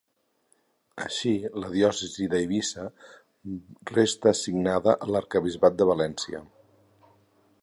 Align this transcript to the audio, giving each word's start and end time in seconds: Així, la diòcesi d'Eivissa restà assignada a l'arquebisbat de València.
Així, 1.07 1.33
la 1.63 1.69
diòcesi 1.73 2.27
d'Eivissa 2.33 2.87
restà 3.93 4.35
assignada 4.35 4.97
a 5.07 5.13
l'arquebisbat 5.15 5.83
de 5.83 5.93
València. 5.95 6.47